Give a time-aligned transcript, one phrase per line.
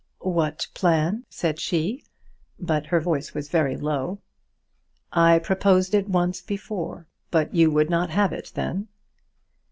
[0.33, 2.03] "What plan?" said she;
[2.59, 4.17] but her voice was very low.
[5.13, 8.87] "I proposed it once before, but you would not have it then."